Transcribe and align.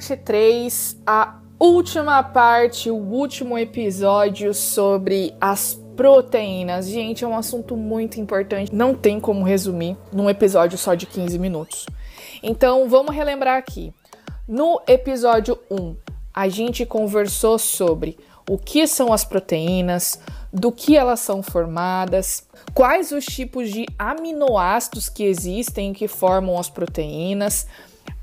parte 0.00 0.16
3, 0.16 0.96
a 1.06 1.40
última 1.58 2.22
parte, 2.22 2.90
o 2.90 2.96
último 2.96 3.58
episódio 3.58 4.54
sobre 4.54 5.34
as 5.38 5.78
proteínas. 5.94 6.88
Gente, 6.88 7.22
é 7.22 7.28
um 7.28 7.36
assunto 7.36 7.76
muito 7.76 8.18
importante, 8.18 8.74
não 8.74 8.94
tem 8.94 9.20
como 9.20 9.44
resumir 9.44 9.98
num 10.10 10.30
episódio 10.30 10.78
só 10.78 10.94
de 10.94 11.04
15 11.04 11.38
minutos. 11.38 11.84
Então, 12.42 12.88
vamos 12.88 13.14
relembrar 13.14 13.58
aqui. 13.58 13.92
No 14.48 14.80
episódio 14.88 15.58
1, 15.70 15.94
a 16.32 16.48
gente 16.48 16.86
conversou 16.86 17.58
sobre 17.58 18.18
o 18.48 18.56
que 18.56 18.86
são 18.86 19.12
as 19.12 19.22
proteínas, 19.22 20.18
do 20.50 20.72
que 20.72 20.96
elas 20.96 21.20
são 21.20 21.42
formadas, 21.42 22.48
quais 22.72 23.12
os 23.12 23.26
tipos 23.26 23.70
de 23.70 23.86
aminoácidos 23.98 25.10
que 25.10 25.24
existem 25.24 25.92
que 25.92 26.08
formam 26.08 26.58
as 26.58 26.70
proteínas, 26.70 27.66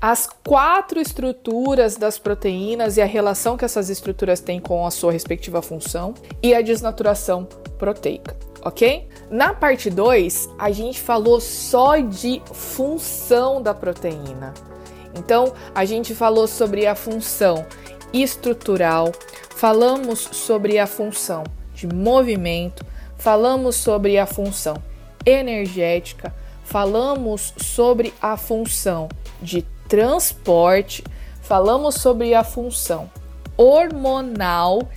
as 0.00 0.28
quatro 0.44 1.00
estruturas 1.00 1.96
das 1.96 2.18
proteínas 2.18 2.96
e 2.96 3.02
a 3.02 3.04
relação 3.04 3.56
que 3.56 3.64
essas 3.64 3.90
estruturas 3.90 4.40
têm 4.40 4.60
com 4.60 4.86
a 4.86 4.90
sua 4.90 5.10
respectiva 5.10 5.60
função 5.60 6.14
e 6.40 6.54
a 6.54 6.62
desnaturação 6.62 7.48
proteica, 7.78 8.36
ok? 8.62 9.08
Na 9.28 9.52
parte 9.52 9.90
2, 9.90 10.50
a 10.56 10.70
gente 10.70 11.00
falou 11.00 11.40
só 11.40 11.96
de 11.96 12.40
função 12.52 13.60
da 13.60 13.74
proteína. 13.74 14.54
Então, 15.16 15.52
a 15.74 15.84
gente 15.84 16.14
falou 16.14 16.46
sobre 16.46 16.86
a 16.86 16.94
função 16.94 17.66
estrutural, 18.12 19.12
falamos 19.50 20.20
sobre 20.32 20.78
a 20.78 20.86
função 20.86 21.42
de 21.74 21.88
movimento, 21.88 22.86
falamos 23.16 23.74
sobre 23.74 24.16
a 24.16 24.26
função 24.26 24.80
energética, 25.26 26.32
falamos 26.62 27.52
sobre 27.56 28.14
a 28.22 28.36
função 28.36 29.08
de 29.40 29.62
transporte, 29.88 31.02
falamos 31.42 31.96
sobre 31.96 32.34
a 32.34 32.44
função 32.44 33.10
hormonal 33.56 34.88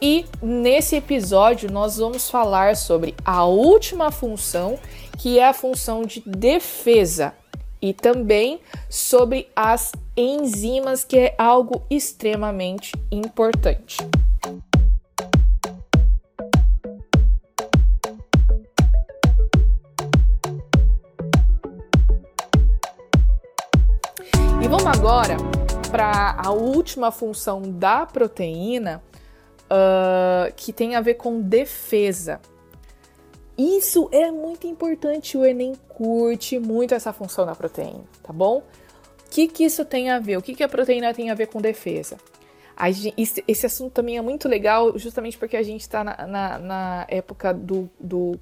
e 0.00 0.26
nesse 0.42 0.96
episódio 0.96 1.70
nós 1.72 1.96
vamos 1.96 2.30
falar 2.30 2.76
sobre 2.76 3.14
a 3.24 3.44
última 3.44 4.12
função, 4.12 4.78
que 5.18 5.38
é 5.38 5.48
a 5.48 5.54
função 5.54 6.02
de 6.02 6.22
defesa, 6.26 7.34
e 7.80 7.92
também 7.92 8.60
sobre 8.88 9.48
as 9.54 9.92
enzimas, 10.16 11.04
que 11.04 11.18
é 11.18 11.34
algo 11.38 11.82
extremamente 11.90 12.92
importante. 13.10 13.96
Agora 25.16 25.38
para 25.90 26.36
a 26.44 26.50
última 26.50 27.10
função 27.10 27.62
da 27.62 28.04
proteína, 28.04 29.02
uh, 29.62 30.52
que 30.54 30.74
tem 30.74 30.94
a 30.94 31.00
ver 31.00 31.14
com 31.14 31.40
defesa. 31.40 32.38
Isso 33.56 34.10
é 34.12 34.30
muito 34.30 34.66
importante, 34.66 35.38
o 35.38 35.46
Enem 35.46 35.72
curte 35.88 36.58
muito 36.58 36.94
essa 36.94 37.14
função 37.14 37.46
da 37.46 37.54
proteína, 37.54 38.04
tá 38.22 38.30
bom? 38.30 38.58
O 38.58 39.30
que, 39.30 39.48
que 39.48 39.64
isso 39.64 39.86
tem 39.86 40.10
a 40.10 40.18
ver? 40.18 40.36
O 40.36 40.42
que, 40.42 40.54
que 40.54 40.62
a 40.62 40.68
proteína 40.68 41.14
tem 41.14 41.30
a 41.30 41.34
ver 41.34 41.46
com 41.46 41.62
defesa? 41.62 42.18
Gente, 42.90 43.42
esse 43.48 43.64
assunto 43.64 43.92
também 43.92 44.18
é 44.18 44.20
muito 44.20 44.46
legal, 44.46 44.98
justamente 44.98 45.38
porque 45.38 45.56
a 45.56 45.62
gente 45.62 45.80
está 45.80 46.04
na, 46.04 46.26
na, 46.26 46.58
na, 46.58 47.06
época 47.08 47.54
do, 47.54 47.88
do, 47.98 48.38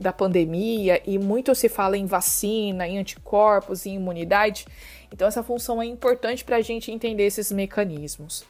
da 0.00 0.10
pandemia 0.10 1.02
e 1.06 1.18
muito 1.18 1.54
se 1.54 1.68
fala 1.68 1.98
em 1.98 2.06
vacina, 2.06 2.88
em 2.88 2.98
anticorpos, 2.98 3.84
em 3.84 3.96
imunidade. 3.96 4.64
Então, 5.14 5.28
essa 5.28 5.44
função 5.44 5.80
é 5.80 5.86
importante 5.86 6.44
para 6.44 6.56
a 6.56 6.60
gente 6.60 6.90
entender 6.90 7.22
esses 7.22 7.52
mecanismos. 7.52 8.44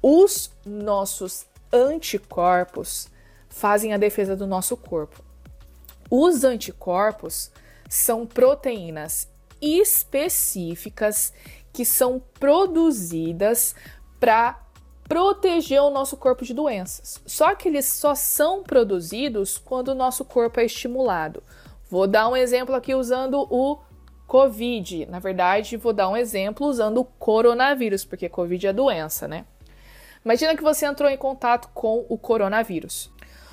Os 0.00 0.52
nossos 0.64 1.46
anticorpos 1.72 3.08
fazem 3.48 3.92
a 3.92 3.96
defesa 3.96 4.36
do 4.36 4.46
nosso 4.46 4.76
corpo. 4.76 5.20
Os 6.08 6.44
anticorpos 6.44 7.50
são 7.90 8.24
proteínas 8.24 9.28
específicas 9.60 11.32
que 11.72 11.84
são 11.84 12.22
produzidas 12.38 13.74
para 14.20 14.64
proteger 15.08 15.82
o 15.82 15.90
nosso 15.90 16.16
corpo 16.16 16.44
de 16.44 16.54
doenças. 16.54 17.20
Só 17.26 17.56
que 17.56 17.66
eles 17.66 17.86
só 17.86 18.14
são 18.14 18.62
produzidos 18.62 19.58
quando 19.58 19.88
o 19.88 19.94
nosso 19.94 20.24
corpo 20.24 20.60
é 20.60 20.66
estimulado. 20.66 21.42
Vou 21.90 22.06
dar 22.06 22.28
um 22.28 22.36
exemplo 22.36 22.76
aqui 22.76 22.94
usando 22.94 23.44
o 23.50 23.80
Covid. 24.28 25.06
Na 25.06 25.18
verdade, 25.18 25.78
vou 25.78 25.94
dar 25.94 26.10
um 26.10 26.16
exemplo 26.16 26.66
usando 26.66 26.98
o 26.98 27.04
coronavírus, 27.04 28.04
porque 28.04 28.28
Covid 28.28 28.66
é 28.66 28.72
doença, 28.74 29.26
né? 29.26 29.46
Imagina 30.22 30.54
que 30.54 30.62
você 30.62 30.84
entrou 30.84 31.08
em 31.08 31.16
contato 31.16 31.70
com 31.72 32.04
o 32.10 32.18
coronavírus. 32.18 33.10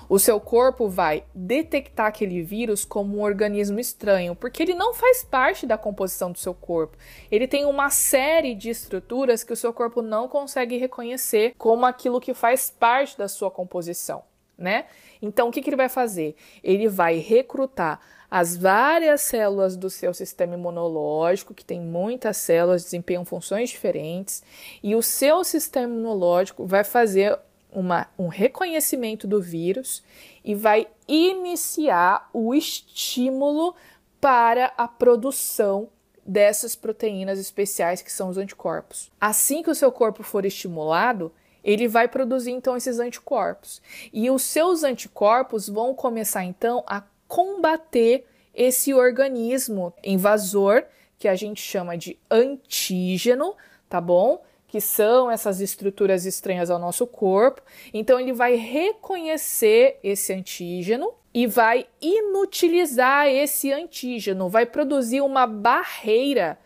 O 0.10 0.20
seu 0.20 0.40
corpo 0.40 0.90
vai 0.90 1.24
detectar 1.34 2.08
aquele 2.08 2.44
vírus 2.44 2.84
como 2.84 3.18
um 3.18 3.22
organismo 3.22 3.80
estranho, 3.80 4.36
porque 4.36 4.62
ele 4.62 4.76
não 4.76 4.94
faz 4.94 5.24
parte 5.24 5.66
da 5.66 5.78
composição 5.78 6.32
do 6.32 6.38
seu 6.38 6.54
corpo. 6.54 6.98
Ele 7.32 7.48
tem 7.48 7.66
uma 7.66 7.90
série 7.90 8.54
de 8.54 8.70
estruturas 8.70 9.46
que 9.46 9.54
o 9.54 9.56
seu 9.56 9.74
corpo 9.74 10.02
não 10.02 10.28
consegue 10.28 10.78
reconhecer 10.78 11.56
como 11.58 11.86
aquilo 11.86 12.20
que 12.20 12.34
faz 12.34 12.70
parte 12.70 13.18
da 13.18 13.30
sua 13.30 13.50
composição, 13.50 14.24
né? 14.58 14.86
Então, 15.22 15.48
o 15.48 15.52
que, 15.52 15.62
que 15.62 15.70
ele 15.70 15.78
vai 15.78 15.90
fazer? 15.90 16.36
Ele 16.62 16.88
vai 16.88 17.18
recrutar 17.18 18.00
as 18.38 18.58
várias 18.58 19.22
células 19.22 19.78
do 19.78 19.90
seu 19.90 20.14
sistema 20.14 20.56
imunológico, 20.56 21.54
que 21.54 21.64
tem 21.64 21.80
muitas 21.80 22.36
células, 22.36 22.84
desempenham 22.84 23.24
funções 23.24 23.70
diferentes, 23.70 24.44
e 24.84 24.94
o 24.94 25.02
seu 25.02 25.42
sistema 25.46 25.94
imunológico 25.94 26.66
vai 26.66 26.84
fazer 26.84 27.40
uma, 27.72 28.10
um 28.20 28.28
reconhecimento 28.28 29.26
do 29.26 29.42
vírus 29.42 30.04
e 30.44 30.54
vai 30.54 30.86
iniciar 31.08 32.30
o 32.34 32.54
estímulo 32.54 33.74
para 34.20 34.74
a 34.78 34.86
produção 34.86 35.88
dessas 36.26 36.76
proteínas 36.76 37.40
especiais 37.40 38.02
que 38.02 38.12
são 38.12 38.28
os 38.28 38.38
anticorpos. 38.38 39.10
Assim 39.22 39.64
que 39.64 39.70
o 39.70 39.76
seu 39.76 39.94
corpo 39.94 40.24
for 40.24 40.44
estimulado, 40.44 41.32
ele 41.64 41.88
vai 41.88 42.10
produzir 42.10 42.52
então 42.52 42.76
esses 42.76 43.00
anticorpos. 43.00 43.82
E 44.12 44.30
os 44.30 44.42
seus 44.42 44.84
anticorpos 44.84 45.70
vão 45.70 45.96
começar 45.96 46.44
então 46.44 46.84
a 46.86 47.02
combater 47.28 48.26
esse 48.54 48.94
organismo 48.94 49.94
invasor 50.04 50.84
que 51.18 51.28
a 51.28 51.36
gente 51.36 51.62
chama 51.62 51.98
de 51.98 52.18
antígeno, 52.30 53.56
tá 53.90 54.00
bom? 54.00 54.44
Que 54.68 54.82
são 54.82 55.30
essas 55.30 55.62
estruturas 55.62 56.26
estranhas 56.26 56.70
ao 56.70 56.80
nosso 56.80 57.08
corpo. 57.08 57.62
Então 57.94 58.20
ele 58.20 58.34
vai 58.34 58.56
reconhecer 58.56 60.00
esse 60.04 60.34
antígeno 60.34 61.14
e 61.34 61.48
vai 61.48 61.86
inutilizar 62.02 63.28
esse 63.28 63.72
antígeno, 63.72 64.50
vai 64.50 64.66
produzir 64.66 65.22
uma 65.22 65.46
barreira 65.46 66.58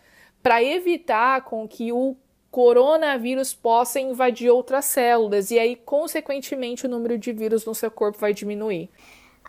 para 0.44 0.64
evitar 0.64 1.44
com 1.44 1.68
que 1.68 1.92
o 1.92 2.16
coronavírus 2.52 3.54
possa 3.54 4.00
invadir 4.00 4.50
outras 4.50 4.86
células 4.86 5.52
e 5.52 5.60
aí 5.60 5.76
consequentemente 5.76 6.86
o 6.86 6.90
número 6.90 7.18
de 7.18 7.32
vírus 7.32 7.66
no 7.66 7.76
seu 7.76 7.92
corpo 7.92 8.20
vai 8.20 8.34
diminuir. 8.34 8.90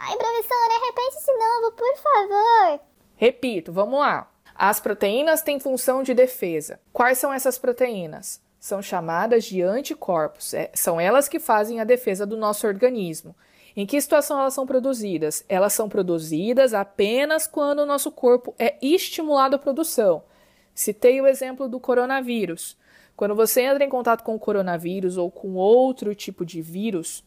Ai, 0.03 0.17
professora, 0.17 0.87
repete 0.87 1.17
esse 1.19 1.31
novo, 1.31 1.73
por 1.73 1.97
favor. 1.99 2.81
Repito, 3.17 3.71
vamos 3.71 4.01
lá. 4.01 4.33
As 4.55 4.81
proteínas 4.81 5.43
têm 5.43 5.61
função 5.61 6.03
de 6.03 6.15
defesa. 6.15 6.81
Quais 6.91 7.19
são 7.19 7.31
essas 7.31 7.59
proteínas? 7.59 8.41
São 8.59 8.81
chamadas 8.81 9.45
de 9.45 9.61
anticorpos. 9.61 10.55
É, 10.55 10.71
são 10.73 10.99
elas 10.99 11.29
que 11.29 11.39
fazem 11.39 11.81
a 11.81 11.85
defesa 11.85 12.25
do 12.25 12.35
nosso 12.35 12.67
organismo. 12.67 13.37
Em 13.77 13.85
que 13.85 14.01
situação 14.01 14.41
elas 14.41 14.55
são 14.55 14.67
produzidas? 14.67 15.45
Elas 15.47 15.75
são 15.75 15.87
produzidas 15.87 16.73
apenas 16.73 17.47
quando 17.47 17.81
o 17.81 17.87
nosso 17.87 18.11
corpo 18.11 18.55
é 18.59 18.77
estimulado 18.81 19.57
à 19.57 19.59
produção. 19.59 20.23
Citei 20.75 21.21
o 21.21 21.27
exemplo 21.27 21.69
do 21.69 21.79
coronavírus. 21.79 22.75
Quando 23.15 23.35
você 23.35 23.61
entra 23.61 23.85
em 23.85 23.91
contato 23.91 24.25
com 24.25 24.35
o 24.35 24.41
coronavírus 24.41 25.19
ou 25.19 25.31
com 25.31 25.57
outro 25.57 26.15
tipo 26.15 26.43
de 26.43 26.63
vírus, 26.63 27.23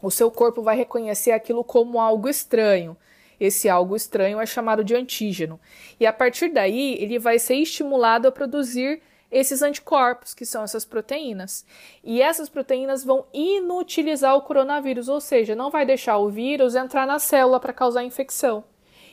o 0.00 0.10
seu 0.10 0.30
corpo 0.30 0.62
vai 0.62 0.76
reconhecer 0.76 1.32
aquilo 1.32 1.64
como 1.64 2.00
algo 2.00 2.28
estranho. 2.28 2.96
Esse 3.38 3.68
algo 3.68 3.96
estranho 3.96 4.40
é 4.40 4.46
chamado 4.46 4.82
de 4.82 4.94
antígeno. 4.94 5.60
E 6.00 6.06
a 6.06 6.12
partir 6.12 6.48
daí, 6.48 6.96
ele 7.00 7.18
vai 7.18 7.38
ser 7.38 7.56
estimulado 7.56 8.26
a 8.26 8.32
produzir 8.32 9.02
esses 9.30 9.60
anticorpos, 9.62 10.32
que 10.32 10.46
são 10.46 10.62
essas 10.62 10.84
proteínas. 10.84 11.66
E 12.02 12.22
essas 12.22 12.48
proteínas 12.48 13.04
vão 13.04 13.26
inutilizar 13.34 14.36
o 14.36 14.42
coronavírus, 14.42 15.08
ou 15.08 15.20
seja, 15.20 15.54
não 15.54 15.70
vai 15.70 15.84
deixar 15.84 16.16
o 16.18 16.30
vírus 16.30 16.74
entrar 16.74 17.06
na 17.06 17.18
célula 17.18 17.60
para 17.60 17.72
causar 17.72 18.04
infecção. 18.04 18.64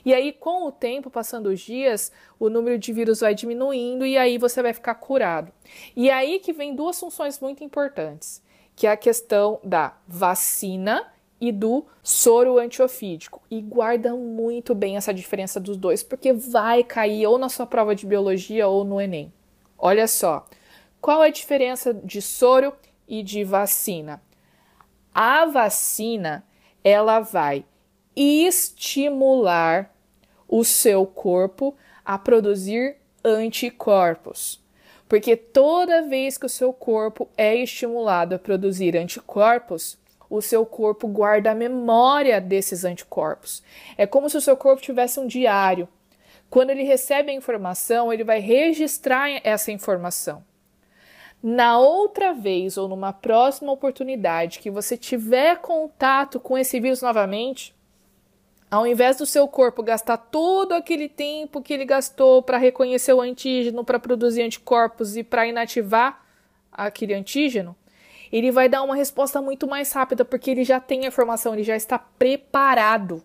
E 0.05 0.13
aí, 0.13 0.33
com 0.33 0.67
o 0.67 0.71
tempo, 0.71 1.09
passando 1.09 1.47
os 1.47 1.61
dias, 1.61 2.11
o 2.37 2.49
número 2.49 2.77
de 2.77 2.91
vírus 2.91 3.21
vai 3.21 3.33
diminuindo 3.33 4.05
e 4.05 4.17
aí 4.17 4.37
você 4.37 4.61
vai 4.61 4.73
ficar 4.73 4.95
curado. 4.95 5.51
E 5.95 6.09
aí 6.09 6.39
que 6.39 6.51
vem 6.51 6.75
duas 6.75 6.99
funções 6.99 7.39
muito 7.39 7.63
importantes 7.63 8.41
que 8.75 8.87
é 8.87 8.91
a 8.91 8.97
questão 8.97 9.59
da 9.63 9.95
vacina 10.07 11.07
e 11.39 11.51
do 11.51 11.85
soro 12.01 12.57
antiofídico. 12.57 13.41
E 13.51 13.61
guarda 13.61 14.15
muito 14.15 14.73
bem 14.73 14.97
essa 14.97 15.13
diferença 15.13 15.59
dos 15.59 15.77
dois, 15.77 16.01
porque 16.03 16.33
vai 16.33 16.83
cair 16.83 17.27
ou 17.27 17.37
na 17.37 17.49
sua 17.49 17.65
prova 17.65 17.95
de 17.95 18.05
biologia 18.05 18.67
ou 18.67 18.83
no 18.83 18.99
Enem. 18.99 19.31
Olha 19.77 20.07
só, 20.07 20.45
Qual 21.03 21.21
é 21.21 21.27
a 21.27 21.31
diferença 21.31 21.93
de 21.93 22.21
soro 22.21 22.71
e 23.05 23.21
de 23.21 23.43
vacina? 23.43 24.21
A 25.13 25.45
vacina, 25.45 26.45
ela 26.81 27.19
vai 27.19 27.65
estimular 28.15 29.93
o 30.47 30.63
seu 30.63 31.05
corpo 31.05 31.75
a 32.05 32.17
produzir 32.17 32.95
anticorpos. 33.21 34.62
Porque 35.07 35.35
toda 35.35 36.01
vez 36.01 36.37
que 36.37 36.45
o 36.45 36.49
seu 36.49 36.73
corpo 36.73 37.29
é 37.37 37.55
estimulado 37.55 38.35
a 38.35 38.39
produzir 38.39 38.97
anticorpos, 38.97 39.97
o 40.29 40.41
seu 40.41 40.65
corpo 40.65 41.07
guarda 41.07 41.51
a 41.51 41.55
memória 41.55 42.41
desses 42.41 42.83
anticorpos. 42.83 43.61
É 43.97 44.07
como 44.07 44.29
se 44.29 44.37
o 44.37 44.41
seu 44.41 44.57
corpo 44.57 44.81
tivesse 44.81 45.19
um 45.19 45.27
diário. 45.27 45.87
Quando 46.49 46.71
ele 46.71 46.83
recebe 46.83 47.31
a 47.31 47.35
informação, 47.35 48.11
ele 48.11 48.23
vai 48.23 48.39
registrar 48.39 49.29
essa 49.43 49.71
informação. 49.71 50.43
Na 51.41 51.77
outra 51.77 52.33
vez 52.33 52.77
ou 52.77 52.87
numa 52.87 53.11
próxima 53.11 53.71
oportunidade 53.71 54.59
que 54.59 54.71
você 54.71 54.95
tiver 54.95 55.57
contato 55.57 56.39
com 56.39 56.57
esse 56.57 56.79
vírus 56.79 57.01
novamente, 57.01 57.75
ao 58.73 58.87
invés 58.87 59.17
do 59.17 59.25
seu 59.27 59.47
corpo 59.47 59.83
gastar 59.83 60.17
todo 60.17 60.71
aquele 60.71 61.07
tempo 61.07 61.61
que 61.61 61.71
ele 61.71 61.85
gastou 61.85 62.41
para 62.41 62.57
reconhecer 62.57 63.13
o 63.13 63.21
antígeno, 63.21 63.85
para 63.85 63.99
produzir 63.99 64.41
anticorpos 64.41 65.15
e 65.15 65.23
para 65.23 65.45
inativar 65.45 66.25
aquele 66.71 67.13
antígeno, 67.13 67.75
ele 68.31 68.51
vai 68.51 68.67
dar 68.67 68.81
uma 68.81 68.95
resposta 68.95 69.39
muito 69.39 69.67
mais 69.67 69.91
rápida 69.91 70.25
porque 70.25 70.49
ele 70.49 70.63
já 70.63 70.79
tem 70.79 71.05
a 71.05 71.07
informação, 71.09 71.53
ele 71.53 71.61
já 71.61 71.75
está 71.75 71.99
preparado. 71.99 73.23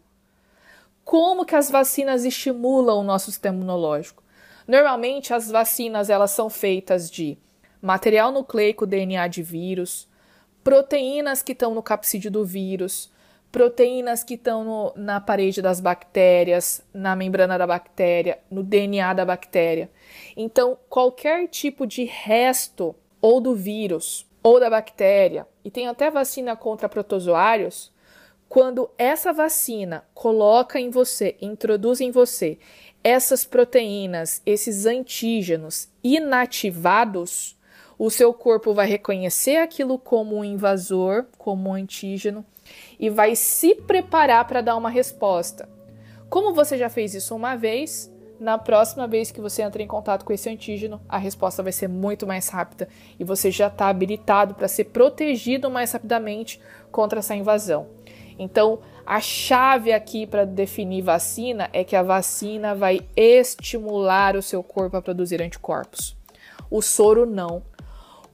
Como 1.02 1.46
que 1.46 1.56
as 1.56 1.70
vacinas 1.70 2.26
estimulam 2.26 3.00
o 3.00 3.02
nosso 3.02 3.30
sistema 3.30 3.56
imunológico? 3.56 4.22
Normalmente 4.66 5.32
as 5.32 5.50
vacinas 5.50 6.10
elas 6.10 6.30
são 6.30 6.50
feitas 6.50 7.10
de 7.10 7.38
material 7.80 8.30
nucleico 8.30 8.84
DNA 8.84 9.26
de 9.28 9.42
vírus, 9.42 10.06
proteínas 10.62 11.42
que 11.42 11.52
estão 11.52 11.74
no 11.74 11.82
capsídeo 11.82 12.30
do 12.30 12.44
vírus, 12.44 13.10
proteínas 13.50 14.22
que 14.22 14.34
estão 14.34 14.92
na 14.94 15.20
parede 15.20 15.62
das 15.62 15.80
bactérias, 15.80 16.82
na 16.92 17.16
membrana 17.16 17.58
da 17.58 17.66
bactéria, 17.66 18.38
no 18.50 18.62
DNA 18.62 19.14
da 19.14 19.24
bactéria. 19.24 19.90
Então, 20.36 20.78
qualquer 20.88 21.48
tipo 21.48 21.86
de 21.86 22.04
resto 22.04 22.94
ou 23.20 23.40
do 23.40 23.54
vírus 23.54 24.26
ou 24.42 24.60
da 24.60 24.70
bactéria, 24.70 25.46
e 25.64 25.70
tem 25.70 25.88
até 25.88 26.10
vacina 26.10 26.54
contra 26.54 26.88
protozoários, 26.88 27.92
quando 28.48 28.88
essa 28.96 29.32
vacina 29.32 30.04
coloca 30.14 30.80
em 30.80 30.88
você, 30.88 31.36
introduz 31.40 32.00
em 32.00 32.10
você 32.10 32.58
essas 33.02 33.44
proteínas, 33.44 34.42
esses 34.44 34.86
antígenos 34.86 35.88
inativados, 36.02 37.56
o 37.98 38.10
seu 38.10 38.32
corpo 38.32 38.72
vai 38.72 38.86
reconhecer 38.86 39.56
aquilo 39.56 39.98
como 39.98 40.36
um 40.36 40.44
invasor, 40.44 41.26
como 41.36 41.70
um 41.70 41.74
antígeno, 41.74 42.44
e 42.98 43.08
vai 43.10 43.34
se 43.36 43.74
preparar 43.74 44.46
para 44.46 44.60
dar 44.60 44.76
uma 44.76 44.90
resposta. 44.90 45.68
Como 46.28 46.52
você 46.52 46.76
já 46.76 46.88
fez 46.88 47.14
isso 47.14 47.34
uma 47.34 47.56
vez, 47.56 48.12
na 48.38 48.56
próxima 48.56 49.06
vez 49.08 49.30
que 49.30 49.40
você 49.40 49.62
entra 49.62 49.82
em 49.82 49.86
contato 49.86 50.24
com 50.24 50.32
esse 50.32 50.48
antígeno, 50.48 51.00
a 51.08 51.18
resposta 51.18 51.62
vai 51.62 51.72
ser 51.72 51.88
muito 51.88 52.26
mais 52.26 52.48
rápida 52.48 52.88
e 53.18 53.24
você 53.24 53.50
já 53.50 53.66
está 53.66 53.88
habilitado 53.88 54.54
para 54.54 54.68
ser 54.68 54.84
protegido 54.84 55.70
mais 55.70 55.92
rapidamente 55.92 56.60
contra 56.92 57.18
essa 57.18 57.34
invasão. 57.34 57.88
Então, 58.38 58.78
a 59.04 59.20
chave 59.20 59.92
aqui 59.92 60.26
para 60.26 60.44
definir 60.44 61.02
vacina 61.02 61.68
é 61.72 61.82
que 61.82 61.96
a 61.96 62.02
vacina 62.02 62.74
vai 62.74 63.00
estimular 63.16 64.36
o 64.36 64.42
seu 64.42 64.62
corpo 64.62 64.96
a 64.96 65.02
produzir 65.02 65.42
anticorpos. 65.42 66.16
O 66.70 66.80
soro 66.80 67.26
não. 67.26 67.62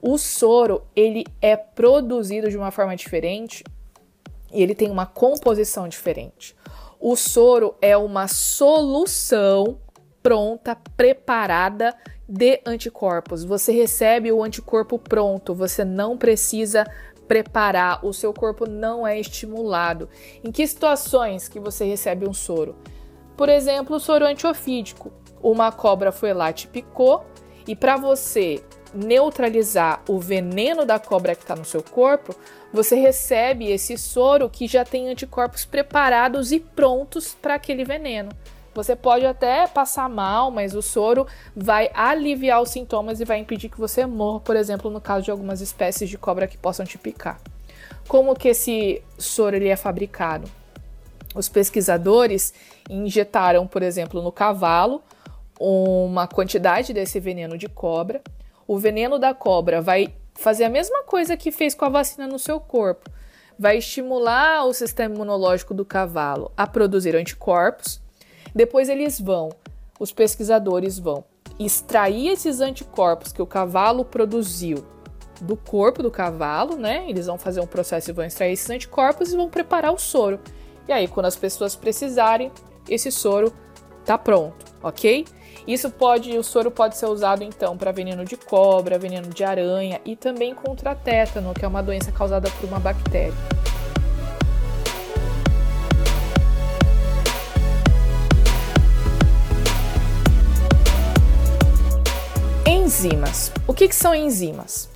O 0.01 0.17
soro 0.17 0.83
ele 0.95 1.25
é 1.41 1.55
produzido 1.55 2.49
de 2.49 2.57
uma 2.57 2.69
forma 2.69 2.95
diferente 2.95 3.63
e 4.55 4.63
ele 4.63 4.73
tem 4.73 4.89
uma 4.89 5.05
composição 5.05 5.87
diferente. 5.87 6.55
O 6.99 7.15
soro 7.15 7.75
é 7.81 7.95
uma 7.95 8.27
solução 8.27 9.77
pronta, 10.23 10.75
preparada 10.95 11.95
de 12.27 12.61
anticorpos. 12.65 13.43
Você 13.43 13.73
recebe 13.73 14.31
o 14.31 14.41
anticorpo 14.41 14.97
pronto, 14.97 15.53
você 15.53 15.83
não 15.83 16.17
precisa 16.17 16.85
preparar, 17.27 18.03
o 18.05 18.13
seu 18.13 18.33
corpo 18.33 18.67
não 18.67 19.05
é 19.05 19.19
estimulado. 19.19 20.07
Em 20.43 20.51
que 20.51 20.65
situações 20.65 21.49
que 21.49 21.59
você 21.59 21.85
recebe 21.85 22.27
um 22.27 22.33
soro? 22.33 22.75
Por 23.35 23.49
exemplo, 23.49 23.97
o 23.97 23.99
soro 23.99 24.25
antiofídico. 24.25 25.11
Uma 25.43 25.71
cobra 25.71 26.11
foi 26.11 26.33
lá 26.33 26.51
te 26.53 26.67
picou 26.67 27.25
e 27.67 27.75
para 27.75 27.97
você 27.97 28.63
neutralizar 28.95 30.01
o 30.07 30.19
veneno 30.19 30.85
da 30.85 30.97
cobra 30.97 31.35
que 31.35 31.43
está 31.43 31.55
no 31.55 31.65
seu 31.65 31.83
corpo, 31.83 32.35
você 32.73 32.95
recebe 32.95 33.71
esse 33.71 33.97
soro 33.97 34.49
que 34.49 34.67
já 34.67 34.85
tem 34.85 35.09
anticorpos 35.09 35.65
preparados 35.65 36.51
e 36.51 36.59
prontos 36.59 37.35
para 37.39 37.55
aquele 37.55 37.83
veneno. 37.83 38.29
Você 38.73 38.95
pode 38.95 39.25
até 39.25 39.67
passar 39.67 40.09
mal, 40.09 40.51
mas 40.51 40.75
o 40.75 40.81
soro 40.81 41.25
vai 41.55 41.89
aliviar 41.93 42.61
os 42.61 42.69
sintomas 42.69 43.21
e 43.21 43.25
vai 43.25 43.39
impedir 43.39 43.69
que 43.69 43.79
você 43.79 44.05
morra, 44.05 44.41
por 44.41 44.55
exemplo, 44.55 44.91
no 44.91 44.99
caso 44.99 45.23
de 45.23 45.31
algumas 45.31 45.61
espécies 45.61 46.09
de 46.09 46.17
cobra 46.17 46.47
que 46.47 46.57
possam 46.57 46.85
te 46.85 46.97
picar. 46.97 47.39
Como 48.07 48.35
que 48.35 48.49
esse 48.49 49.01
soro 49.17 49.55
ele 49.55 49.69
é 49.69 49.75
fabricado? 49.77 50.49
Os 51.33 51.47
pesquisadores 51.47 52.53
injetaram, 52.89 53.65
por 53.65 53.81
exemplo, 53.81 54.21
no 54.21 54.31
cavalo 54.31 55.01
uma 55.57 56.27
quantidade 56.27 56.93
desse 56.93 57.17
veneno 57.19 57.57
de 57.57 57.69
cobra 57.69 58.21
o 58.67 58.77
veneno 58.77 59.19
da 59.19 59.33
cobra 59.33 59.81
vai 59.81 60.13
fazer 60.33 60.63
a 60.65 60.69
mesma 60.69 61.03
coisa 61.03 61.37
que 61.37 61.51
fez 61.51 61.73
com 61.73 61.85
a 61.85 61.89
vacina 61.89 62.27
no 62.27 62.39
seu 62.39 62.59
corpo. 62.59 63.09
Vai 63.57 63.77
estimular 63.77 64.65
o 64.65 64.73
sistema 64.73 65.15
imunológico 65.15 65.73
do 65.73 65.85
cavalo 65.85 66.51
a 66.57 66.67
produzir 66.67 67.15
anticorpos. 67.15 68.01
Depois 68.53 68.89
eles 68.89 69.19
vão, 69.19 69.49
os 69.99 70.11
pesquisadores 70.11 70.99
vão 70.99 71.23
extrair 71.57 72.27
esses 72.27 72.59
anticorpos 72.59 73.31
que 73.31 73.41
o 73.41 73.47
cavalo 73.47 74.03
produziu 74.03 74.85
do 75.41 75.55
corpo 75.55 76.03
do 76.03 76.11
cavalo, 76.11 76.75
né? 76.75 77.05
Eles 77.09 77.25
vão 77.27 77.37
fazer 77.37 77.61
um 77.61 77.67
processo 77.67 78.09
e 78.09 78.13
vão 78.13 78.25
extrair 78.25 78.53
esses 78.53 78.69
anticorpos 78.69 79.31
e 79.31 79.37
vão 79.37 79.49
preparar 79.49 79.93
o 79.93 79.97
soro. 79.97 80.39
E 80.87 80.91
aí, 80.91 81.07
quando 81.07 81.25
as 81.25 81.35
pessoas 81.35 81.75
precisarem, 81.75 82.51
esse 82.89 83.11
soro 83.11 83.53
tá 84.05 84.17
pronto, 84.17 84.65
ok? 84.83 85.25
Isso 85.67 85.89
pode, 85.89 86.37
o 86.37 86.43
soro 86.43 86.69
pode 86.69 86.95
ser 86.95 87.07
usado 87.07 87.43
então 87.43 87.75
para 87.75 87.91
veneno 87.91 88.23
de 88.23 88.37
cobra, 88.37 88.99
veneno 88.99 89.29
de 89.29 89.43
aranha 89.43 89.99
e 90.05 90.15
também 90.15 90.53
contra 90.53 90.93
tétano, 90.93 91.55
que 91.55 91.65
é 91.65 91.67
uma 91.67 91.81
doença 91.81 92.11
causada 92.11 92.51
por 92.51 92.67
uma 92.67 92.79
bactéria. 92.79 93.33
Enzimas. 102.67 103.51
O 103.65 103.73
que, 103.73 103.87
que 103.87 103.95
são 103.95 104.13
enzimas? 104.13 104.87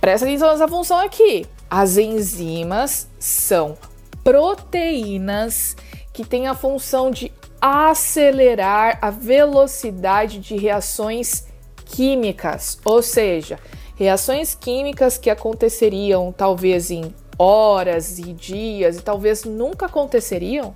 Presta 0.00 0.26
atenção 0.26 0.52
nessa 0.52 0.66
função 0.66 0.98
aqui. 1.00 1.46
As 1.68 1.98
enzimas 1.98 3.06
são 3.18 3.76
proteínas 4.24 5.76
que 6.14 6.24
têm 6.24 6.48
a 6.48 6.54
função 6.54 7.10
de 7.10 7.30
acelerar 7.62 8.98
a 9.00 9.08
velocidade 9.08 10.40
de 10.40 10.56
reações 10.56 11.46
químicas, 11.84 12.76
ou 12.84 13.00
seja, 13.00 13.56
reações 13.94 14.52
químicas 14.52 15.16
que 15.16 15.30
aconteceriam 15.30 16.32
talvez 16.32 16.90
em 16.90 17.14
horas 17.38 18.18
e 18.18 18.32
dias 18.32 18.96
e 18.96 19.02
talvez 19.02 19.44
nunca 19.44 19.86
aconteceriam, 19.86 20.74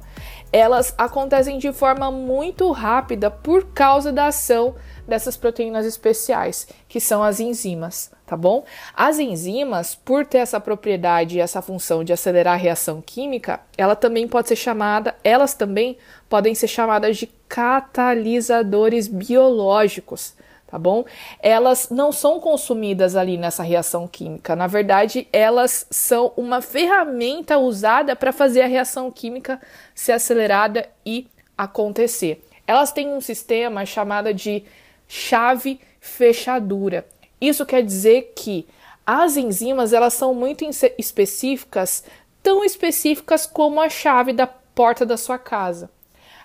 elas 0.52 0.94
acontecem 0.96 1.58
de 1.58 1.72
forma 1.72 2.08
muito 2.12 2.70
rápida 2.70 3.32
por 3.32 3.66
causa 3.72 4.12
da 4.12 4.28
ação 4.28 4.76
dessas 5.08 5.36
proteínas 5.36 5.84
especiais, 5.84 6.68
que 6.88 7.00
são 7.00 7.20
as 7.20 7.40
enzimas, 7.40 8.12
tá 8.26 8.36
bom? 8.36 8.64
As 8.92 9.18
enzimas, 9.18 9.94
por 9.94 10.26
ter 10.26 10.38
essa 10.38 10.58
propriedade 10.58 11.36
e 11.36 11.40
essa 11.40 11.62
função 11.62 12.02
de 12.02 12.12
acelerar 12.12 12.54
a 12.54 12.58
reação 12.58 13.00
química, 13.00 13.60
ela 13.78 13.94
também 13.94 14.26
pode 14.26 14.48
ser 14.48 14.56
chamada, 14.56 15.14
elas 15.22 15.54
também 15.54 15.96
podem 16.28 16.54
ser 16.54 16.66
chamadas 16.66 17.16
de 17.16 17.28
catalisadores 17.48 19.06
biológicos, 19.06 20.34
tá 20.66 20.76
bom? 20.76 21.04
Elas 21.40 21.88
não 21.88 22.10
são 22.10 22.40
consumidas 22.40 23.14
ali 23.14 23.38
nessa 23.38 23.62
reação 23.62 24.08
química. 24.08 24.56
Na 24.56 24.66
verdade, 24.66 25.28
elas 25.32 25.86
são 25.88 26.32
uma 26.36 26.60
ferramenta 26.60 27.58
usada 27.58 28.16
para 28.16 28.32
fazer 28.32 28.62
a 28.62 28.66
reação 28.66 29.10
química 29.10 29.60
ser 29.94 30.12
acelerada 30.12 30.88
e 31.04 31.28
acontecer. 31.56 32.44
Elas 32.66 32.90
têm 32.90 33.08
um 33.14 33.20
sistema 33.20 33.86
chamado 33.86 34.34
de 34.34 34.64
chave 35.06 35.80
fechadura. 36.00 37.06
Isso 37.40 37.66
quer 37.66 37.82
dizer 37.82 38.32
que 38.34 38.66
as 39.06 39.36
enzimas 39.36 39.92
elas 39.92 40.14
são 40.14 40.34
muito 40.34 40.64
específicas, 40.98 42.04
tão 42.42 42.64
específicas 42.64 43.46
como 43.46 43.80
a 43.80 43.88
chave 43.88 44.32
da 44.32 44.46
porta 44.46 45.06
da 45.06 45.16
sua 45.16 45.38
casa. 45.38 45.90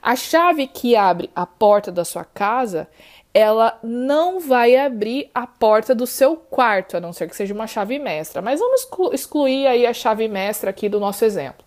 A 0.01 0.15
chave 0.15 0.67
que 0.67 0.95
abre 0.95 1.29
a 1.35 1.45
porta 1.45 1.91
da 1.91 2.03
sua 2.03 2.25
casa 2.25 2.87
ela 3.33 3.79
não 3.81 4.39
vai 4.39 4.75
abrir 4.75 5.29
a 5.33 5.47
porta 5.47 5.95
do 5.95 6.05
seu 6.05 6.35
quarto, 6.35 6.97
a 6.97 6.99
não 6.99 7.13
ser 7.13 7.29
que 7.29 7.35
seja 7.35 7.53
uma 7.53 7.67
chave 7.67 7.97
mestra. 7.97 8.41
Mas 8.41 8.59
vamos 8.59 8.87
excluir 9.13 9.67
aí 9.67 9.85
a 9.85 9.93
chave 9.93 10.27
mestra 10.27 10.69
aqui 10.69 10.89
do 10.89 10.99
nosso 10.99 11.23
exemplo. 11.23 11.65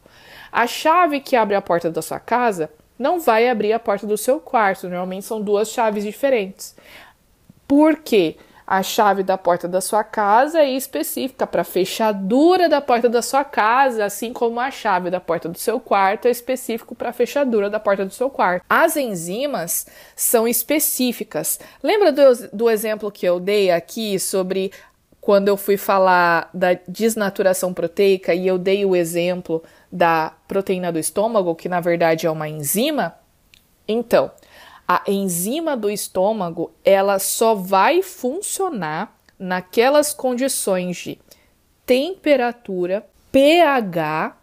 A 0.52 0.66
chave 0.66 1.20
que 1.20 1.34
abre 1.34 1.56
a 1.56 1.62
porta 1.62 1.90
da 1.90 2.02
sua 2.02 2.20
casa 2.20 2.70
não 2.98 3.18
vai 3.18 3.48
abrir 3.48 3.72
a 3.72 3.78
porta 3.78 4.06
do 4.06 4.16
seu 4.16 4.38
quarto. 4.38 4.84
Normalmente 4.84 5.24
são 5.24 5.40
duas 5.40 5.70
chaves 5.70 6.04
diferentes. 6.04 6.76
Por 7.66 7.96
quê? 7.96 8.36
A 8.66 8.82
chave 8.82 9.22
da 9.22 9.36
porta 9.36 9.68
da 9.68 9.80
sua 9.80 10.02
casa 10.02 10.60
é 10.60 10.70
específica 10.70 11.46
para 11.46 11.60
a 11.60 11.64
fechadura 11.64 12.68
da 12.68 12.80
porta 12.80 13.08
da 13.10 13.20
sua 13.20 13.44
casa, 13.44 14.06
assim 14.06 14.32
como 14.32 14.58
a 14.58 14.70
chave 14.70 15.10
da 15.10 15.20
porta 15.20 15.48
do 15.48 15.58
seu 15.58 15.78
quarto 15.78 16.26
é 16.26 16.30
específico 16.30 16.94
para 16.94 17.10
a 17.10 17.12
fechadura 17.12 17.68
da 17.68 17.78
porta 17.78 18.06
do 18.06 18.12
seu 18.12 18.30
quarto. 18.30 18.64
As 18.68 18.96
enzimas 18.96 19.86
são 20.16 20.48
específicas. 20.48 21.60
Lembra 21.82 22.10
do, 22.10 22.48
do 22.52 22.70
exemplo 22.70 23.12
que 23.12 23.26
eu 23.26 23.38
dei 23.38 23.70
aqui 23.70 24.18
sobre 24.18 24.72
quando 25.20 25.48
eu 25.48 25.56
fui 25.56 25.76
falar 25.76 26.48
da 26.52 26.74
desnaturação 26.88 27.72
proteica 27.72 28.34
e 28.34 28.46
eu 28.46 28.58
dei 28.58 28.84
o 28.84 28.96
exemplo 28.96 29.62
da 29.90 30.32
proteína 30.48 30.90
do 30.90 30.98
estômago, 30.98 31.54
que 31.54 31.68
na 31.68 31.80
verdade 31.80 32.26
é 32.26 32.30
uma 32.30 32.48
enzima? 32.48 33.14
Então, 33.86 34.30
a 34.86 35.02
enzima 35.06 35.76
do 35.76 35.90
estômago 35.90 36.70
ela 36.84 37.18
só 37.18 37.54
vai 37.54 38.02
funcionar 38.02 39.16
naquelas 39.38 40.12
condições 40.12 40.96
de 40.98 41.18
temperatura, 41.86 43.06
pH 43.32 44.36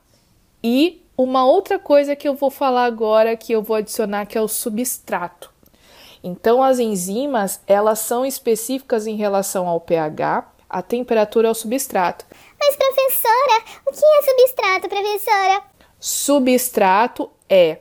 e 0.64 1.02
uma 1.18 1.46
outra 1.46 1.78
coisa 1.78 2.16
que 2.16 2.28
eu 2.28 2.36
vou 2.36 2.50
falar 2.50 2.86
agora 2.86 3.38
que 3.38 3.54
eu 3.54 3.62
vou 3.62 3.76
adicionar 3.76 4.26
que 4.26 4.38
é 4.38 4.42
o 4.42 4.48
substrato. 4.48 5.52
Então 6.24 6.62
as 6.62 6.80
enzimas, 6.80 7.62
elas 7.66 8.00
são 8.00 8.26
específicas 8.26 9.08
em 9.08 9.16
relação 9.16 9.68
ao 9.68 9.80
pH, 9.80 10.52
a 10.70 10.82
temperatura 10.82 11.48
ao 11.48 11.56
substrato. 11.56 12.26
Mas 12.60 12.76
professora, 12.76 13.82
o 13.86 13.92
que 13.92 14.06
é 14.06 14.22
substrato, 14.24 14.90
professora? 14.90 15.64
Substrato 16.00 17.32
é 17.50 17.80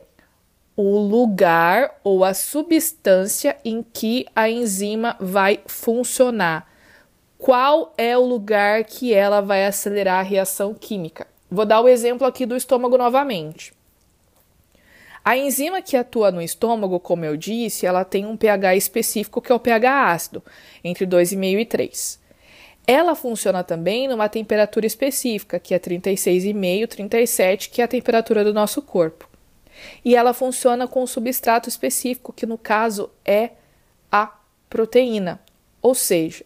o 0.83 0.99
lugar 0.99 2.01
ou 2.03 2.25
a 2.25 2.33
substância 2.33 3.55
em 3.63 3.83
que 3.83 4.25
a 4.35 4.49
enzima 4.49 5.15
vai 5.21 5.61
funcionar. 5.67 6.67
Qual 7.37 7.93
é 7.99 8.17
o 8.17 8.25
lugar 8.25 8.85
que 8.85 9.13
ela 9.13 9.43
vai 9.43 9.67
acelerar 9.67 10.21
a 10.21 10.23
reação 10.23 10.73
química? 10.73 11.27
Vou 11.51 11.67
dar 11.67 11.83
o 11.83 11.89
exemplo 11.89 12.27
aqui 12.27 12.47
do 12.47 12.57
estômago 12.57 12.97
novamente. 12.97 13.75
A 15.23 15.37
enzima 15.37 15.83
que 15.83 15.99
atua 15.99 16.31
no 16.31 16.41
estômago, 16.41 16.99
como 16.99 17.27
eu 17.27 17.37
disse, 17.37 17.85
ela 17.85 18.03
tem 18.03 18.25
um 18.25 18.35
pH 18.35 18.75
específico 18.75 19.43
que 19.43 19.53
é 19.53 19.55
o 19.55 19.61
pH 19.61 20.11
ácido, 20.11 20.43
entre 20.83 21.07
2,5 21.07 21.61
e 21.61 21.67
3. 21.67 22.21
Ela 22.87 23.15
funciona 23.15 23.63
também 23.63 24.09
numa 24.09 24.31
temperatura 24.31 24.87
específica, 24.87 25.61
que 25.61 25.75
é 25.75 25.79
36,5, 25.79 26.89
37, 26.89 27.69
que 27.69 27.83
é 27.83 27.85
a 27.85 27.89
temperatura 27.89 28.43
do 28.43 28.55
nosso 28.55 28.81
corpo 28.81 29.30
e 30.05 30.15
ela 30.17 30.33
funciona 30.33 30.87
com 30.87 31.03
um 31.03 31.07
substrato 31.07 31.69
específico, 31.69 32.33
que 32.33 32.47
no 32.47 32.59
caso 32.59 33.11
é 33.25 33.51
a 34.11 34.33
proteína. 34.69 35.41
Ou 35.83 35.95
seja, 35.95 36.45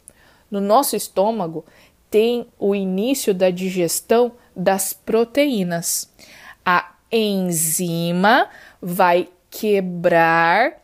no 0.50 0.60
nosso 0.60 0.96
estômago 0.96 1.64
tem 2.10 2.46
o 2.58 2.74
início 2.74 3.34
da 3.34 3.50
digestão 3.50 4.32
das 4.54 4.92
proteínas. 4.92 6.10
A 6.64 6.92
enzima 7.10 8.48
vai 8.80 9.28
quebrar 9.50 10.80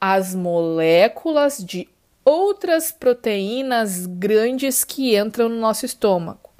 as 0.00 0.34
moléculas 0.34 1.58
de 1.58 1.88
outras 2.24 2.90
proteínas 2.90 4.06
grandes 4.06 4.82
que 4.82 5.16
entram 5.16 5.48
no 5.48 5.60
nosso 5.60 5.86
estômago. 5.86 6.50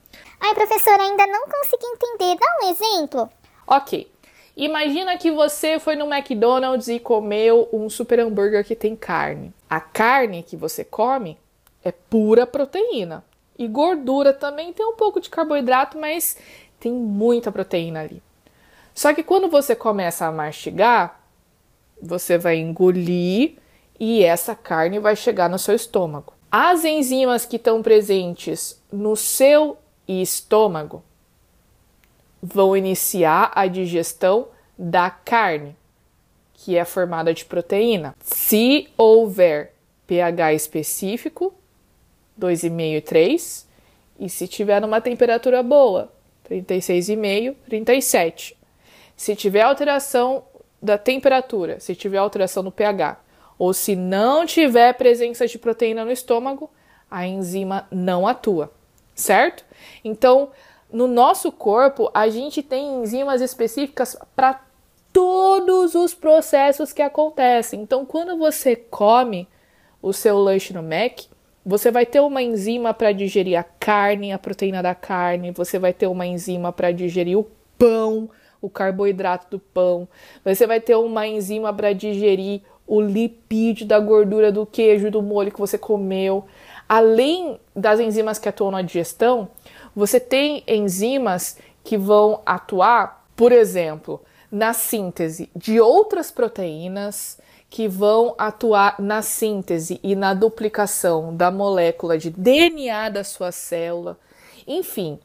Ai, 0.41 0.55
professora, 0.55 1.03
ainda 1.03 1.27
não 1.27 1.47
consegui 1.47 1.87
entender. 1.87 2.39
Dá 2.39 2.47
um 2.63 2.71
exemplo. 2.71 3.31
Ok. 3.67 4.09
Imagina 4.57 5.19
que 5.19 5.31
você 5.31 5.79
foi 5.79 5.97
no 5.97 6.11
McDonald's 6.11 6.89
e 6.89 6.99
comeu 6.99 7.69
um 7.71 7.91
super 7.91 8.19
hambúrguer 8.19 8.65
que 8.65 8.75
tem 8.75 8.97
carne. 8.97 9.53
A 9.69 9.79
carne 9.81 10.43
que 10.43 10.57
você 10.57 10.83
come 10.83 11.37
é 11.85 11.93
pura 11.93 12.47
proteína. 12.47 13.23
E 13.59 13.69
gordura 13.69 14.33
também 14.33 14.73
tem 14.73 14.87
um 14.87 14.97
pouco 14.97 15.21
de 15.21 15.29
carboidrato, 15.29 15.99
mas 15.99 16.39
tem 16.81 16.91
muita 16.91 17.53
proteína 17.53 18.01
ali. 18.01 18.23
Só 18.95 19.13
que 19.13 19.23
quando 19.23 19.49
você 19.49 19.77
começa 19.77 20.25
a 20.25 20.33
mastigar, 20.33 21.21
você 22.01 22.39
vai 22.39 22.57
engolir 22.57 23.57
e 24.01 24.25
essa 24.25 24.55
carne 24.55 24.99
vai 24.99 25.15
chegar 25.15 25.51
no 25.51 25.59
seu 25.59 25.75
estômago. 25.75 26.33
As 26.51 26.83
enzimas 26.83 27.45
que 27.45 27.57
estão 27.57 27.83
presentes 27.83 28.81
no 28.91 29.17
seu 29.17 29.77
estômago 30.09 31.03
vão 32.43 32.77
iniciar 32.77 33.51
a 33.55 33.67
digestão 33.67 34.49
da 34.79 35.11
carne, 35.11 35.77
que 36.55 36.77
é 36.77 36.85
formada 36.85 37.33
de 37.33 37.45
proteína. 37.45 38.15
Se 38.21 38.89
houver 38.97 39.75
pH 40.07 40.55
específico, 40.55 41.55
2,5 42.41 42.97
e 42.97 43.01
3, 43.01 43.69
e 44.21 44.29
se 44.29 44.49
tiver 44.49 44.81
numa 44.81 45.01
temperatura 45.01 45.63
boa, 45.63 46.13
36,5, 46.49 47.55
37. 47.67 48.57
Se 49.17 49.35
tiver 49.35 49.63
alteração 49.63 50.45
da 50.81 50.97
temperatura, 50.99 51.81
se 51.81 51.95
tiver 51.95 52.19
alteração 52.19 52.63
no 52.63 52.71
pH, 52.71 53.19
ou 53.59 53.73
se 53.73 53.97
não 53.97 54.45
tiver 54.45 54.93
presença 54.95 55.47
de 55.47 55.59
proteína 55.59 56.05
no 56.05 56.13
estômago, 56.13 56.71
a 57.11 57.27
enzima 57.27 57.87
não 57.91 58.27
atua, 58.27 58.73
certo? 59.15 59.65
Então, 60.05 60.51
no 60.93 61.07
nosso 61.07 61.51
corpo, 61.51 62.11
a 62.15 62.29
gente 62.29 62.63
tem 62.63 63.03
enzimas 63.03 63.41
específicas 63.41 64.17
para 64.35 64.61
todos 65.13 65.95
os 65.95 66.15
processos 66.15 66.93
que 66.93 67.03
acontecem. 67.03 67.81
Então, 67.81 68.05
quando 68.05 68.37
você 68.37 68.77
come 68.77 69.49
o 70.01 70.13
seu 70.13 70.39
lanche 70.39 70.73
no 70.73 70.83
Mac, 70.83 71.23
você 71.65 71.91
vai 71.91 72.07
ter 72.07 72.21
uma 72.21 72.43
enzima 72.43 72.95
para 72.95 73.11
digerir 73.13 73.59
a 73.59 73.65
carne, 73.65 74.33
a 74.33 74.39
proteína 74.39 74.83
da 74.83 74.95
carne, 74.95 75.51
você 75.51 75.79
vai 75.79 75.93
ter 75.93 76.07
uma 76.07 76.25
enzima 76.25 76.73
para 76.73 76.93
digerir 76.93 77.37
o 77.37 77.51
pão, 77.77 78.31
o 78.61 78.71
carboidrato 78.71 79.49
do 79.51 79.59
pão, 79.59 80.09
você 80.45 80.67
vai 80.67 80.81
ter 80.81 80.95
uma 80.95 81.27
enzima 81.27 81.73
para 81.73 81.93
digerir 81.93 82.63
o 82.87 83.01
lipídio 83.01 83.85
da 83.87 83.99
gordura 83.99 84.53
do 84.53 84.65
queijo, 84.65 85.11
do 85.11 85.23
molho 85.23 85.51
que 85.51 85.59
você 85.59 85.77
comeu. 85.77 86.45
Além 86.89 87.59
das 87.75 87.99
enzimas 87.99 88.39
que 88.39 88.49
atuam 88.49 88.71
na 88.71 88.81
digestão, 88.81 89.49
você 89.97 90.21
tem 90.21 90.63
enzimas 90.69 91.57
que 91.83 91.97
vão 91.97 92.43
atuar, 92.45 93.27
por 93.35 93.51
exemplo, 93.51 94.21
na 94.53 94.75
síntese 94.75 95.49
de 95.57 95.81
outras 95.81 96.31
proteínas 96.31 97.39
que 97.71 97.89
vão 97.89 98.35
atuar 98.37 99.01
na 99.01 99.23
síntese 99.23 99.99
e 100.03 100.15
na 100.15 100.35
duplicação 100.35 101.35
da 101.35 101.51
molécula 101.51 102.19
de 102.19 102.29
DNA 102.29 103.09
da 103.09 103.25
sua 103.25 103.51
célula. 103.51 104.19
Enfim, 104.67 105.19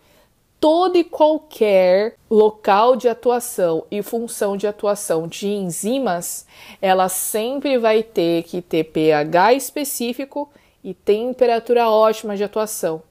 todo 0.58 0.98
e 0.98 1.04
qualquer 1.04 2.16
local 2.30 2.96
de 2.96 3.10
atuação 3.10 3.84
e 3.92 4.02
função 4.02 4.56
de 4.56 4.68
atuação 4.68 5.28
de 5.28 5.48
enzimas, 5.50 6.46
ela 6.82 7.10
sempre 7.10 7.78
vai 7.78 8.04
ter 8.04 8.44
que 8.44 8.62
ter 8.62 8.86
pH 8.86 9.54
específico 9.54 10.50
e 10.82 10.94
temperatura 10.94 11.90
ótima 11.90 12.38
de 12.38 12.44
atuação. 12.44 13.04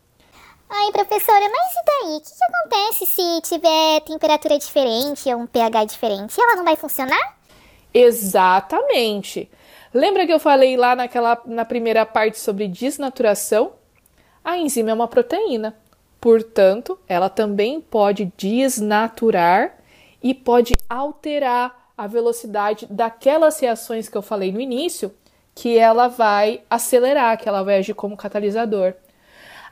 Ai, 0.73 0.93
professora, 0.93 1.41
mas 1.41 1.73
e 1.73 1.85
daí? 1.85 2.17
O 2.17 2.21
que, 2.21 2.31
que 2.31 2.45
acontece 2.45 3.07
se 3.07 3.41
tiver 3.43 4.01
temperatura 4.03 4.57
diferente 4.57 5.29
ou 5.35 5.41
um 5.41 5.47
pH 5.47 5.85
diferente? 5.85 6.41
Ela 6.41 6.55
não 6.55 6.65
vai 6.65 6.77
funcionar? 6.77 7.37
Exatamente. 7.93 9.51
Lembra 9.93 10.25
que 10.25 10.33
eu 10.33 10.39
falei 10.39 10.77
lá 10.77 10.95
naquela, 10.95 11.43
na 11.45 11.65
primeira 11.65 12.07
parte 12.07 12.39
sobre 12.39 12.69
desnaturação? 12.69 13.73
A 14.45 14.57
enzima 14.59 14.91
é 14.91 14.95
uma 14.95 15.09
proteína, 15.09 15.77
portanto, 16.21 16.97
ela 17.09 17.29
também 17.29 17.81
pode 17.81 18.33
desnaturar 18.37 19.77
e 20.23 20.33
pode 20.33 20.75
alterar 20.89 21.91
a 21.99 22.07
velocidade 22.07 22.87
daquelas 22.89 23.59
reações 23.59 24.09
que 24.09 24.17
eu 24.17 24.23
falei 24.23 24.53
no 24.53 24.61
início, 24.61 25.13
que 25.53 25.77
ela 25.77 26.07
vai 26.07 26.63
acelerar, 26.71 27.37
que 27.37 27.49
ela 27.49 27.65
vai 27.65 27.79
agir 27.79 27.95
como 27.95 28.17
catalisador. 28.17 28.95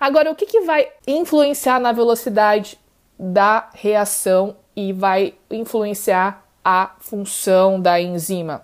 Agora, 0.00 0.30
o 0.30 0.34
que, 0.34 0.46
que 0.46 0.60
vai 0.60 0.88
influenciar 1.06 1.80
na 1.80 1.92
velocidade 1.92 2.78
da 3.18 3.68
reação 3.74 4.56
e 4.76 4.92
vai 4.92 5.34
influenciar 5.50 6.46
a 6.64 6.94
função 7.00 7.80
da 7.80 8.00
enzima? 8.00 8.62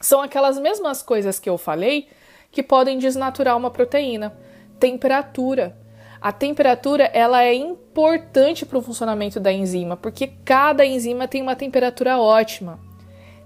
São 0.00 0.20
aquelas 0.20 0.58
mesmas 0.58 1.02
coisas 1.02 1.38
que 1.38 1.48
eu 1.48 1.56
falei 1.56 2.08
que 2.50 2.62
podem 2.62 2.98
desnaturar 2.98 3.56
uma 3.56 3.70
proteína. 3.70 4.36
Temperatura. 4.80 5.76
A 6.20 6.32
temperatura 6.32 7.04
ela 7.04 7.44
é 7.44 7.54
importante 7.54 8.66
para 8.66 8.78
o 8.78 8.82
funcionamento 8.82 9.38
da 9.38 9.52
enzima, 9.52 9.96
porque 9.96 10.32
cada 10.44 10.84
enzima 10.84 11.28
tem 11.28 11.42
uma 11.42 11.54
temperatura 11.54 12.18
ótima. 12.18 12.80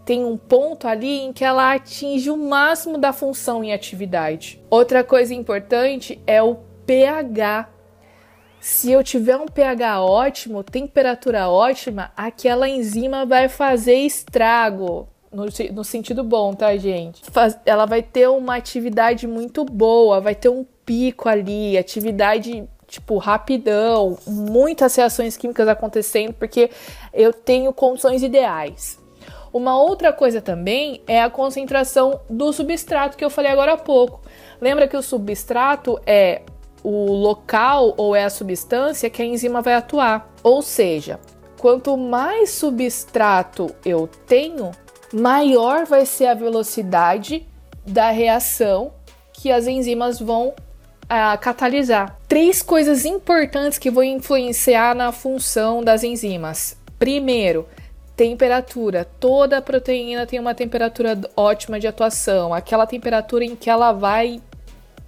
tem 0.05 0.25
um 0.25 0.37
ponto 0.37 0.89
ali 0.89 1.21
em 1.21 1.33
que 1.33 1.45
ela 1.45 1.75
atinge 1.75 2.31
o 2.31 2.37
máximo 2.37 2.99
da 2.99 3.13
função 3.13 3.63
em 3.63 3.73
atividade. 3.73 4.61
Outra 4.69 5.05
coisa 5.05 5.33
importante 5.35 6.21
é 6.27 6.43
o 6.43 6.57
pH. 6.91 7.69
Se 8.59 8.91
eu 8.91 9.05
tiver 9.05 9.37
um 9.37 9.47
pH 9.47 10.03
ótimo, 10.03 10.65
temperatura 10.65 11.49
ótima, 11.49 12.11
aquela 12.17 12.69
enzima 12.69 13.25
vai 13.25 13.49
fazer 13.49 13.95
estrago. 13.95 15.09
No, 15.31 15.45
no 15.73 15.85
sentido 15.85 16.25
bom, 16.25 16.53
tá, 16.53 16.77
gente? 16.77 17.23
Faz, 17.31 17.57
ela 17.65 17.87
vai 17.87 18.03
ter 18.03 18.29
uma 18.29 18.57
atividade 18.57 19.29
muito 19.29 19.65
boa, 19.65 20.21
vai 20.21 20.35
ter 20.35 20.49
um 20.49 20.67
pico 20.85 21.29
ali, 21.29 21.79
atividade 21.79 22.69
tipo, 22.89 23.19
rapidão, 23.19 24.19
muitas 24.27 24.97
reações 24.97 25.37
químicas 25.37 25.69
acontecendo, 25.69 26.33
porque 26.33 26.71
eu 27.15 27.33
tenho 27.33 27.73
condições 27.73 28.21
ideais. 28.21 28.99
Uma 29.53 29.81
outra 29.81 30.13
coisa 30.13 30.41
também 30.41 31.03
é 31.07 31.23
a 31.23 31.31
concentração 31.31 32.21
do 32.29 32.53
substrato 32.53 33.17
que 33.17 33.25
eu 33.25 33.31
falei 33.31 33.53
agora 33.53 33.75
há 33.75 33.77
pouco. 33.77 34.21
Lembra 34.61 34.89
que 34.89 34.97
o 34.97 35.03
substrato 35.03 36.01
é 36.05 36.43
o 36.83 37.13
local 37.13 37.95
ou 37.97 38.15
é 38.15 38.25
a 38.25 38.31
substância 38.31 39.11
que 39.11 39.23
a 39.23 39.25
enzima 39.25 39.61
vai 39.61 39.75
atuar. 39.75 40.33
Ou 40.43 40.63
seja, 40.63 41.21
quanto 41.59 41.97
mais 41.97 42.51
substrato 42.51 43.75
eu 43.85 44.09
tenho, 44.27 44.71
maior 45.13 45.85
vai 45.85 46.07
ser 46.07 46.27
a 46.27 46.35
velocidade 46.35 47.47
da 47.87 48.11
reação 48.11 48.93
que 49.33 49.51
as 49.51 49.67
enzimas 49.67 50.19
vão 50.19 50.55
a 51.09 51.37
catalisar. 51.37 52.17
Três 52.29 52.63
coisas 52.63 53.05
importantes 53.05 53.79
que 53.79 53.91
vão 53.91 54.05
influenciar 54.05 54.95
na 54.95 55.11
função 55.11 55.83
das 55.83 56.05
enzimas. 56.05 56.77
Primeiro, 56.99 57.67
temperatura. 58.15 59.05
Toda 59.19 59.63
proteína 59.63 60.27
tem 60.27 60.39
uma 60.39 60.55
temperatura 60.55 61.19
ótima 61.37 61.81
de 61.81 61.89
atuação, 61.89 62.55
aquela 62.55 62.87
temperatura 62.87 63.45
em 63.45 63.57
que 63.57 63.69
ela 63.71 63.93
vai 63.93 64.41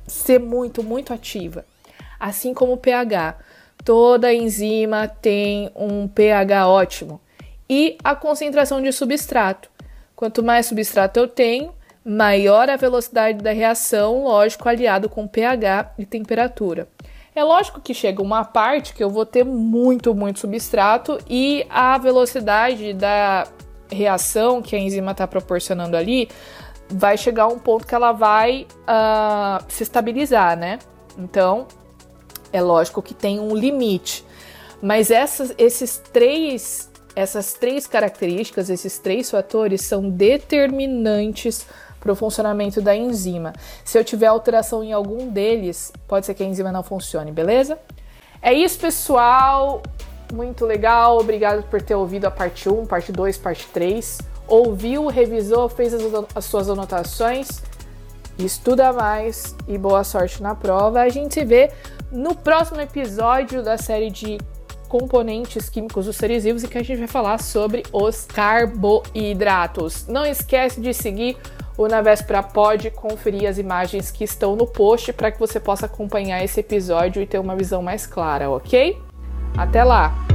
ser 0.06 0.38
muito, 0.38 0.82
muito 0.82 1.12
ativa. 1.12 1.64
Assim 2.18 2.54
como 2.54 2.72
o 2.72 2.76
pH. 2.76 3.36
Toda 3.84 4.32
enzima 4.32 5.08
tem 5.08 5.70
um 5.74 6.06
pH 6.06 6.68
ótimo. 6.68 7.20
E 7.68 7.96
a 8.02 8.14
concentração 8.14 8.80
de 8.80 8.92
substrato. 8.92 9.70
Quanto 10.14 10.42
mais 10.42 10.66
substrato 10.66 11.18
eu 11.18 11.26
tenho, 11.26 11.72
maior 12.04 12.68
a 12.68 12.76
velocidade 12.76 13.42
da 13.42 13.52
reação, 13.52 14.24
lógico, 14.24 14.68
aliado 14.68 15.08
com 15.08 15.26
pH 15.26 15.94
e 15.98 16.04
temperatura. 16.04 16.88
É 17.34 17.42
lógico 17.42 17.80
que 17.80 17.94
chega 17.94 18.20
uma 18.20 18.44
parte 18.44 18.92
que 18.92 19.02
eu 19.02 19.08
vou 19.08 19.24
ter 19.24 19.44
muito, 19.44 20.14
muito 20.14 20.40
substrato 20.40 21.18
e 21.28 21.66
a 21.70 21.96
velocidade 21.96 22.92
da 22.92 23.46
reação 23.90 24.60
que 24.60 24.76
a 24.76 24.78
enzima 24.78 25.12
está 25.12 25.26
proporcionando 25.26 25.96
ali 25.96 26.28
vai 26.92 27.16
chegar 27.16 27.46
um 27.48 27.58
ponto 27.58 27.86
que 27.86 27.94
ela 27.94 28.12
vai 28.12 28.66
uh, 28.82 29.64
se 29.68 29.82
estabilizar, 29.82 30.56
né? 30.56 30.78
Então, 31.18 31.66
é 32.52 32.60
lógico 32.60 33.02
que 33.02 33.14
tem 33.14 33.40
um 33.40 33.54
limite. 33.54 34.24
Mas 34.80 35.10
essas, 35.10 35.54
esses 35.58 35.98
três, 36.12 36.90
essas 37.14 37.54
três 37.54 37.86
características, 37.86 38.68
esses 38.68 38.98
três 38.98 39.30
fatores 39.30 39.82
são 39.82 40.10
determinantes 40.10 41.66
para 42.00 42.12
o 42.12 42.16
funcionamento 42.16 42.82
da 42.82 42.94
enzima. 42.94 43.52
Se 43.84 43.96
eu 43.96 44.04
tiver 44.04 44.26
alteração 44.26 44.82
em 44.82 44.92
algum 44.92 45.28
deles, 45.28 45.92
pode 46.08 46.26
ser 46.26 46.34
que 46.34 46.42
a 46.42 46.46
enzima 46.46 46.72
não 46.72 46.82
funcione, 46.82 47.30
beleza? 47.30 47.78
É 48.40 48.52
isso, 48.52 48.78
pessoal. 48.78 49.82
Muito 50.32 50.66
legal. 50.66 51.18
Obrigado 51.18 51.62
por 51.70 51.80
ter 51.80 51.94
ouvido 51.94 52.24
a 52.24 52.30
parte 52.30 52.68
1, 52.68 52.86
parte 52.86 53.12
2, 53.12 53.38
parte 53.38 53.68
3. 53.68 54.18
Ouviu, 54.52 55.06
revisou, 55.06 55.66
fez 55.66 55.94
as, 55.94 56.02
as 56.34 56.44
suas 56.44 56.68
anotações. 56.68 57.62
Estuda 58.38 58.92
mais 58.92 59.56
e 59.66 59.78
boa 59.78 60.04
sorte 60.04 60.42
na 60.42 60.54
prova. 60.54 61.00
A 61.00 61.08
gente 61.08 61.32
se 61.32 61.42
vê 61.42 61.70
no 62.10 62.34
próximo 62.34 62.78
episódio 62.78 63.62
da 63.62 63.78
série 63.78 64.10
de 64.10 64.36
componentes 64.90 65.70
químicos 65.70 66.04
dos 66.04 66.16
seres 66.16 66.44
vivos 66.44 66.62
e 66.62 66.68
que 66.68 66.76
a 66.76 66.82
gente 66.82 66.98
vai 66.98 67.08
falar 67.08 67.40
sobre 67.40 67.82
os 67.90 68.26
carboidratos. 68.26 70.06
Não 70.06 70.26
esquece 70.26 70.82
de 70.82 70.92
seguir 70.92 71.38
o 71.78 71.88
Na 71.88 72.02
Véspera 72.02 72.42
pode 72.42 72.90
conferir 72.90 73.48
as 73.48 73.56
imagens 73.56 74.10
que 74.10 74.22
estão 74.22 74.54
no 74.54 74.66
post 74.66 75.14
para 75.14 75.32
que 75.32 75.40
você 75.40 75.58
possa 75.58 75.86
acompanhar 75.86 76.44
esse 76.44 76.60
episódio 76.60 77.22
e 77.22 77.26
ter 77.26 77.38
uma 77.38 77.56
visão 77.56 77.82
mais 77.82 78.06
clara, 78.06 78.50
ok? 78.50 79.00
Até 79.56 79.82
lá! 79.82 80.31